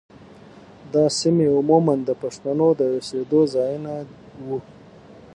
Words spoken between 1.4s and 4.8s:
عموماً د پښتنو د اوسېدو ځايونه وو.